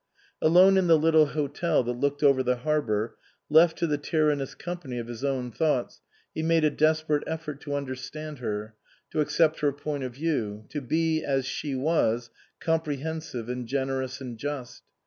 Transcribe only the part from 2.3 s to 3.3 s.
the harbour,